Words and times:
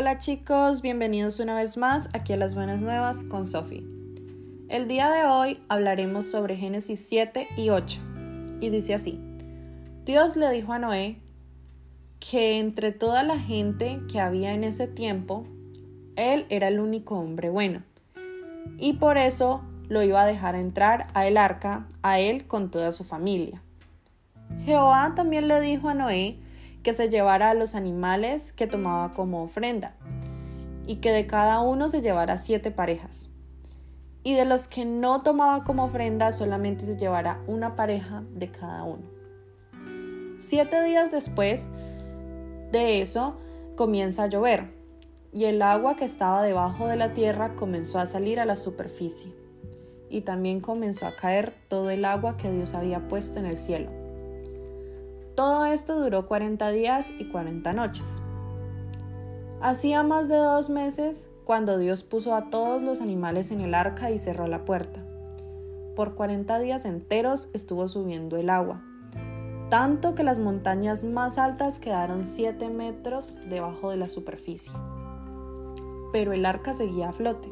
Hola 0.00 0.18
chicos, 0.18 0.80
bienvenidos 0.80 1.40
una 1.40 1.56
vez 1.56 1.76
más 1.76 2.08
aquí 2.12 2.32
a 2.32 2.36
las 2.36 2.54
buenas 2.54 2.82
nuevas 2.82 3.24
con 3.24 3.44
Sophie. 3.44 3.84
El 4.68 4.86
día 4.86 5.10
de 5.10 5.24
hoy 5.24 5.60
hablaremos 5.68 6.24
sobre 6.24 6.54
Génesis 6.54 7.04
7 7.08 7.48
y 7.56 7.70
8 7.70 8.00
y 8.60 8.70
dice 8.70 8.94
así, 8.94 9.20
Dios 10.04 10.36
le 10.36 10.52
dijo 10.52 10.72
a 10.72 10.78
Noé 10.78 11.18
que 12.20 12.60
entre 12.60 12.92
toda 12.92 13.24
la 13.24 13.40
gente 13.40 14.00
que 14.08 14.20
había 14.20 14.54
en 14.54 14.62
ese 14.62 14.86
tiempo, 14.86 15.48
él 16.14 16.46
era 16.48 16.68
el 16.68 16.78
único 16.78 17.16
hombre 17.16 17.50
bueno 17.50 17.82
y 18.78 18.92
por 18.92 19.18
eso 19.18 19.62
lo 19.88 20.04
iba 20.04 20.22
a 20.22 20.26
dejar 20.26 20.54
entrar 20.54 21.08
a 21.14 21.26
el 21.26 21.36
arca 21.36 21.88
a 22.02 22.20
él 22.20 22.46
con 22.46 22.70
toda 22.70 22.92
su 22.92 23.02
familia. 23.02 23.64
Jehová 24.64 25.14
también 25.16 25.48
le 25.48 25.60
dijo 25.60 25.88
a 25.88 25.94
Noé 25.94 26.38
que 26.82 26.92
se 26.94 27.08
llevara 27.08 27.50
a 27.50 27.54
los 27.54 27.74
animales 27.74 28.52
que 28.52 28.66
tomaba 28.66 29.12
como 29.12 29.42
ofrenda, 29.42 29.96
y 30.86 30.96
que 30.96 31.12
de 31.12 31.26
cada 31.26 31.60
uno 31.60 31.88
se 31.88 32.00
llevara 32.00 32.36
siete 32.36 32.70
parejas. 32.70 33.30
Y 34.22 34.34
de 34.34 34.44
los 34.44 34.68
que 34.68 34.84
no 34.84 35.22
tomaba 35.22 35.64
como 35.64 35.84
ofrenda 35.84 36.32
solamente 36.32 36.84
se 36.84 36.96
llevara 36.96 37.40
una 37.46 37.76
pareja 37.76 38.24
de 38.32 38.50
cada 38.50 38.84
uno. 38.84 39.04
Siete 40.38 40.82
días 40.84 41.10
después 41.10 41.70
de 42.72 43.00
eso 43.00 43.38
comienza 43.76 44.24
a 44.24 44.28
llover, 44.28 44.72
y 45.32 45.44
el 45.44 45.62
agua 45.62 45.96
que 45.96 46.04
estaba 46.04 46.42
debajo 46.42 46.86
de 46.86 46.96
la 46.96 47.12
tierra 47.12 47.54
comenzó 47.54 47.98
a 47.98 48.06
salir 48.06 48.40
a 48.40 48.46
la 48.46 48.56
superficie, 48.56 49.34
y 50.08 50.22
también 50.22 50.60
comenzó 50.60 51.06
a 51.06 51.16
caer 51.16 51.52
todo 51.68 51.90
el 51.90 52.04
agua 52.04 52.36
que 52.36 52.50
Dios 52.50 52.74
había 52.74 53.08
puesto 53.08 53.38
en 53.38 53.46
el 53.46 53.58
cielo. 53.58 53.97
Todo 55.38 55.66
esto 55.66 56.00
duró 56.00 56.26
40 56.26 56.68
días 56.72 57.14
y 57.16 57.26
40 57.26 57.72
noches. 57.72 58.22
Hacía 59.60 60.02
más 60.02 60.28
de 60.28 60.34
dos 60.34 60.68
meses 60.68 61.30
cuando 61.44 61.78
Dios 61.78 62.02
puso 62.02 62.34
a 62.34 62.50
todos 62.50 62.82
los 62.82 63.00
animales 63.00 63.52
en 63.52 63.60
el 63.60 63.74
arca 63.74 64.10
y 64.10 64.18
cerró 64.18 64.48
la 64.48 64.64
puerta. 64.64 65.00
Por 65.94 66.16
40 66.16 66.58
días 66.58 66.84
enteros 66.84 67.50
estuvo 67.52 67.86
subiendo 67.86 68.36
el 68.36 68.50
agua, 68.50 68.82
tanto 69.70 70.16
que 70.16 70.24
las 70.24 70.40
montañas 70.40 71.04
más 71.04 71.38
altas 71.38 71.78
quedaron 71.78 72.24
7 72.24 72.68
metros 72.70 73.36
debajo 73.48 73.90
de 73.90 73.96
la 73.96 74.08
superficie. 74.08 74.72
Pero 76.10 76.32
el 76.32 76.46
arca 76.46 76.74
seguía 76.74 77.10
a 77.10 77.12
flote. 77.12 77.48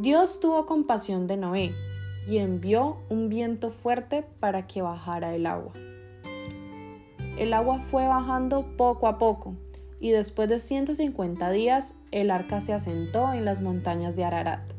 Dios 0.00 0.40
tuvo 0.40 0.66
compasión 0.66 1.28
de 1.28 1.36
Noé 1.36 1.72
y 2.26 2.38
envió 2.38 2.96
un 3.08 3.28
viento 3.28 3.70
fuerte 3.70 4.26
para 4.40 4.66
que 4.66 4.82
bajara 4.82 5.32
el 5.32 5.46
agua. 5.46 5.72
El 7.36 7.52
agua 7.52 7.80
fue 7.90 8.06
bajando 8.06 8.76
poco 8.76 9.08
a 9.08 9.18
poco 9.18 9.54
y 10.00 10.10
después 10.10 10.48
de 10.48 10.58
150 10.58 11.50
días 11.50 11.94
el 12.10 12.30
arca 12.30 12.62
se 12.62 12.72
asentó 12.72 13.32
en 13.34 13.44
las 13.44 13.60
montañas 13.60 14.16
de 14.16 14.24
Ararat. 14.24 14.72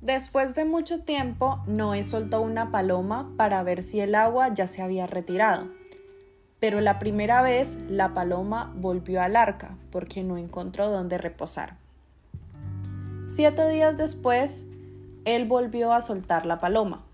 Después 0.00 0.54
de 0.54 0.64
mucho 0.64 1.02
tiempo, 1.02 1.62
Noé 1.66 2.02
soltó 2.02 2.40
una 2.40 2.72
paloma 2.72 3.32
para 3.36 3.62
ver 3.62 3.82
si 3.82 4.00
el 4.00 4.14
agua 4.14 4.52
ya 4.52 4.66
se 4.66 4.82
había 4.82 5.06
retirado. 5.06 5.68
Pero 6.58 6.80
la 6.80 6.98
primera 6.98 7.42
vez 7.42 7.78
la 7.88 8.12
paloma 8.12 8.72
volvió 8.76 9.22
al 9.22 9.36
arca 9.36 9.76
porque 9.92 10.24
no 10.24 10.36
encontró 10.36 10.90
dónde 10.90 11.18
reposar. 11.18 11.76
Siete 13.28 13.68
días 13.68 13.96
después, 13.96 14.66
él 15.24 15.46
volvió 15.46 15.92
a 15.92 16.00
soltar 16.00 16.44
la 16.46 16.58
paloma, 16.58 17.04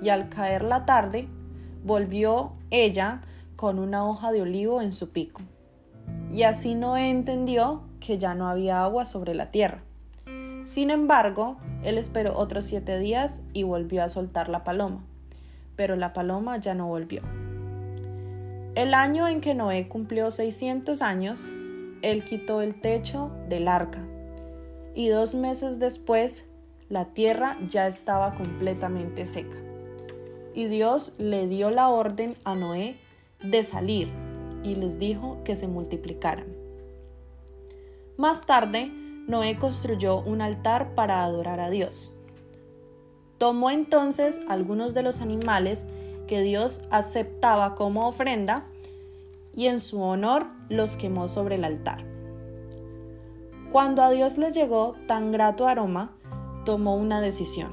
y 0.00 0.08
al 0.08 0.30
caer 0.30 0.62
la 0.62 0.86
tarde, 0.86 1.28
volvió 1.84 2.52
ella 2.70 3.20
con 3.56 3.78
una 3.78 4.06
hoja 4.06 4.32
de 4.32 4.42
olivo 4.42 4.80
en 4.80 4.92
su 4.92 5.10
pico. 5.10 5.42
Y 6.32 6.44
así 6.44 6.74
Noé 6.74 7.10
entendió 7.10 7.82
que 8.00 8.18
ya 8.18 8.34
no 8.34 8.48
había 8.48 8.82
agua 8.82 9.04
sobre 9.04 9.34
la 9.34 9.50
tierra. 9.50 9.82
Sin 10.64 10.90
embargo, 10.90 11.56
él 11.82 11.98
esperó 11.98 12.36
otros 12.36 12.64
siete 12.64 12.98
días 12.98 13.42
y 13.52 13.62
volvió 13.62 14.02
a 14.02 14.08
soltar 14.08 14.48
la 14.48 14.64
paloma, 14.64 15.04
pero 15.76 15.96
la 15.96 16.12
paloma 16.12 16.58
ya 16.58 16.74
no 16.74 16.86
volvió. 16.86 17.22
El 18.74 18.94
año 18.94 19.26
en 19.26 19.40
que 19.40 19.54
Noé 19.54 19.88
cumplió 19.88 20.30
600 20.30 21.02
años, 21.02 21.52
él 22.02 22.24
quitó 22.24 22.62
el 22.62 22.80
techo 22.80 23.30
del 23.48 23.68
arca, 23.68 24.00
y 24.94 25.08
dos 25.08 25.34
meses 25.34 25.78
después 25.78 26.44
la 26.88 27.06
tierra 27.06 27.56
ya 27.68 27.86
estaba 27.86 28.34
completamente 28.34 29.26
seca 29.26 29.69
y 30.54 30.66
Dios 30.66 31.12
le 31.18 31.46
dio 31.46 31.70
la 31.70 31.88
orden 31.88 32.36
a 32.44 32.54
Noé 32.54 32.98
de 33.42 33.62
salir 33.62 34.08
y 34.62 34.74
les 34.74 34.98
dijo 34.98 35.38
que 35.44 35.56
se 35.56 35.68
multiplicaran. 35.68 36.46
Más 38.16 38.44
tarde, 38.44 38.90
Noé 39.26 39.56
construyó 39.56 40.20
un 40.20 40.42
altar 40.42 40.94
para 40.94 41.24
adorar 41.24 41.60
a 41.60 41.70
Dios. 41.70 42.12
Tomó 43.38 43.70
entonces 43.70 44.40
algunos 44.48 44.92
de 44.92 45.02
los 45.02 45.20
animales 45.20 45.86
que 46.26 46.42
Dios 46.42 46.82
aceptaba 46.90 47.74
como 47.74 48.06
ofrenda 48.06 48.66
y 49.56 49.66
en 49.66 49.80
su 49.80 50.00
honor 50.02 50.46
los 50.68 50.96
quemó 50.96 51.28
sobre 51.28 51.54
el 51.54 51.64
altar. 51.64 52.04
Cuando 53.72 54.02
a 54.02 54.10
Dios 54.10 54.36
le 54.36 54.52
llegó 54.52 54.96
tan 55.06 55.32
grato 55.32 55.66
aroma, 55.66 56.16
tomó 56.64 56.96
una 56.96 57.20
decisión 57.20 57.72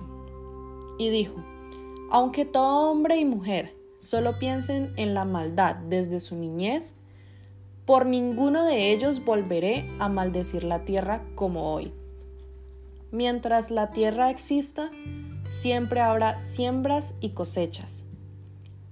y 0.97 1.09
dijo, 1.09 1.35
aunque 2.11 2.45
todo 2.45 2.91
hombre 2.91 3.17
y 3.17 3.25
mujer 3.25 3.75
solo 3.99 4.39
piensen 4.39 4.93
en 4.95 5.13
la 5.13 5.25
maldad 5.25 5.75
desde 5.75 6.19
su 6.19 6.35
niñez, 6.35 6.93
por 7.85 8.05
ninguno 8.05 8.65
de 8.65 8.91
ellos 8.91 9.23
volveré 9.23 9.89
a 9.99 10.09
maldecir 10.09 10.63
la 10.63 10.83
tierra 10.83 11.23
como 11.35 11.73
hoy. 11.73 11.93
Mientras 13.11 13.71
la 13.71 13.91
tierra 13.91 14.29
exista, 14.29 14.91
siempre 15.45 16.01
habrá 16.01 16.37
siembras 16.37 17.15
y 17.21 17.29
cosechas. 17.29 18.03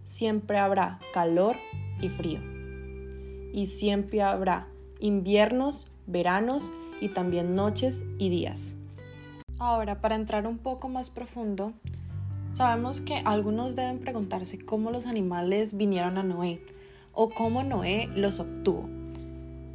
Siempre 0.03 0.57
habrá 0.57 0.99
calor 1.13 1.57
y 2.01 2.07
frío. 2.07 2.39
Y 3.51 3.67
siempre 3.67 4.21
habrá 4.21 4.67
inviernos, 4.99 5.91
veranos 6.07 6.71
y 7.01 7.09
también 7.09 7.55
noches 7.55 8.05
y 8.17 8.29
días. 8.29 8.77
Ahora, 9.59 9.99
para 9.99 10.15
entrar 10.15 10.47
un 10.47 10.57
poco 10.57 10.87
más 10.89 11.09
profundo, 11.09 11.73
Sabemos 12.55 13.01
que 13.01 13.17
algunos 13.25 13.75
deben 13.75 13.99
preguntarse 13.99 14.57
cómo 14.57 14.89
los 14.89 15.07
animales 15.07 15.75
vinieron 15.75 16.17
a 16.17 16.23
Noé 16.23 16.61
o 17.11 17.29
cómo 17.29 17.63
Noé 17.63 18.07
los 18.15 18.39
obtuvo. 18.39 18.87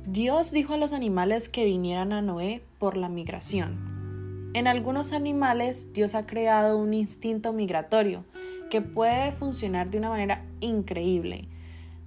Dios 0.07 0.51
dijo 0.51 0.73
a 0.73 0.77
los 0.79 0.95
animales 0.95 1.51
que 1.51 1.67
vinieran 1.67 2.15
a 2.15 2.23
Noé 2.23 2.63
por 2.79 2.97
la 2.97 3.11
migración. 3.11 4.51
En 4.55 4.67
algunos 4.67 5.13
animales 5.13 5.93
Dios 5.93 6.15
ha 6.15 6.25
creado 6.25 6.79
un 6.79 6.95
instinto 6.95 7.53
migratorio 7.53 8.25
que 8.71 8.81
puede 8.81 9.31
funcionar 9.33 9.91
de 9.91 9.99
una 9.99 10.09
manera 10.09 10.47
increíble. 10.61 11.49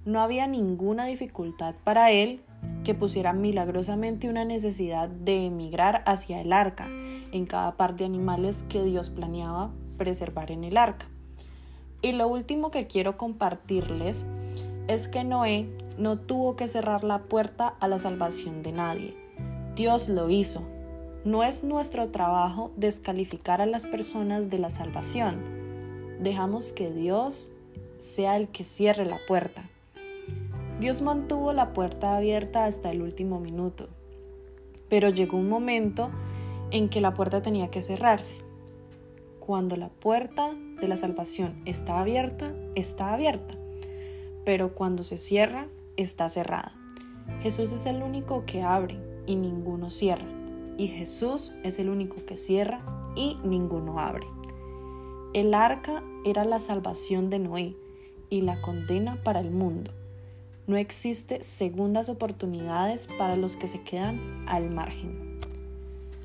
No 0.04 0.18
había 0.22 0.48
ninguna 0.48 1.04
dificultad 1.04 1.76
para 1.84 2.10
él 2.10 2.40
que 2.82 2.94
pusiera 2.94 3.32
milagrosamente 3.32 4.28
una 4.28 4.44
necesidad 4.44 5.08
de 5.08 5.46
emigrar 5.46 6.02
hacia 6.04 6.40
el 6.40 6.52
arca 6.52 6.88
en 7.30 7.46
cada 7.46 7.76
par 7.76 7.94
de 7.94 8.06
animales 8.06 8.64
que 8.68 8.82
Dios 8.82 9.08
planeaba 9.08 9.70
preservar 9.96 10.50
en 10.50 10.64
el 10.64 10.76
arca. 10.76 11.06
Y 12.02 12.12
lo 12.12 12.28
último 12.28 12.70
que 12.70 12.86
quiero 12.86 13.16
compartirles 13.16 14.26
es 14.88 15.08
que 15.08 15.24
Noé 15.24 15.66
no 15.96 16.18
tuvo 16.18 16.56
que 16.56 16.68
cerrar 16.68 17.04
la 17.04 17.22
puerta 17.22 17.74
a 17.80 17.88
la 17.88 17.98
salvación 17.98 18.62
de 18.62 18.72
nadie. 18.72 19.16
Dios 19.74 20.08
lo 20.08 20.28
hizo. 20.30 20.62
No 21.24 21.42
es 21.42 21.64
nuestro 21.64 22.10
trabajo 22.10 22.70
descalificar 22.76 23.60
a 23.60 23.66
las 23.66 23.86
personas 23.86 24.50
de 24.50 24.58
la 24.58 24.70
salvación. 24.70 25.42
Dejamos 26.20 26.72
que 26.72 26.92
Dios 26.92 27.50
sea 27.98 28.36
el 28.36 28.48
que 28.48 28.64
cierre 28.64 29.06
la 29.06 29.18
puerta. 29.26 29.70
Dios 30.80 31.00
mantuvo 31.00 31.52
la 31.52 31.72
puerta 31.72 32.16
abierta 32.16 32.66
hasta 32.66 32.90
el 32.90 33.00
último 33.00 33.40
minuto, 33.40 33.88
pero 34.90 35.08
llegó 35.08 35.38
un 35.38 35.48
momento 35.48 36.10
en 36.70 36.88
que 36.88 37.00
la 37.00 37.14
puerta 37.14 37.40
tenía 37.40 37.70
que 37.70 37.80
cerrarse. 37.80 38.36
Cuando 39.46 39.76
la 39.76 39.90
puerta 39.90 40.54
de 40.80 40.88
la 40.88 40.96
salvación 40.96 41.60
está 41.66 42.00
abierta, 42.00 42.54
está 42.76 43.12
abierta. 43.12 43.54
Pero 44.46 44.74
cuando 44.74 45.04
se 45.04 45.18
cierra, 45.18 45.68
está 45.98 46.30
cerrada. 46.30 46.74
Jesús 47.42 47.72
es 47.72 47.84
el 47.84 48.02
único 48.02 48.46
que 48.46 48.62
abre 48.62 48.98
y 49.26 49.36
ninguno 49.36 49.90
cierra. 49.90 50.24
Y 50.78 50.86
Jesús 50.86 51.52
es 51.62 51.78
el 51.78 51.90
único 51.90 52.24
que 52.24 52.38
cierra 52.38 52.80
y 53.16 53.36
ninguno 53.44 54.00
abre. 54.00 54.26
El 55.34 55.52
arca 55.52 56.02
era 56.24 56.46
la 56.46 56.58
salvación 56.58 57.28
de 57.28 57.38
Noé 57.38 57.76
y 58.30 58.40
la 58.40 58.62
condena 58.62 59.22
para 59.22 59.40
el 59.40 59.50
mundo. 59.50 59.90
No 60.66 60.78
existe 60.78 61.42
segundas 61.42 62.08
oportunidades 62.08 63.08
para 63.18 63.36
los 63.36 63.58
que 63.58 63.68
se 63.68 63.82
quedan 63.82 64.46
al 64.48 64.70
margen. 64.70 65.38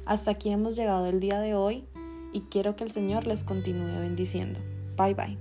Hasta 0.05 0.31
aquí 0.31 0.51
hemos 0.51 0.77
llegado 0.77 1.07
el 1.07 1.19
día 1.19 1.41
de 1.41 1.53
hoy 1.53 1.83
y 2.33 2.41
quiero 2.41 2.75
que 2.75 2.83
el 2.83 2.91
Señor 2.91 3.27
les 3.27 3.43
continúe 3.43 3.99
bendiciendo. 3.99 4.59
Bye 4.97 5.13
bye. 5.13 5.37